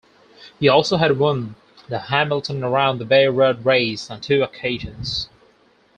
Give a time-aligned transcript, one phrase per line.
[0.59, 1.53] He also had won
[1.87, 5.29] the Hamilton Around the Bay Road Race on two occasions.